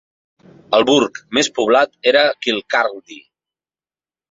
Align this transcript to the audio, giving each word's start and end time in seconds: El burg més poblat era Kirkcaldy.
El 0.77 0.85
burg 0.89 1.19
més 1.39 1.51
poblat 1.59 1.95
era 2.13 2.25
Kirkcaldy. 2.47 3.21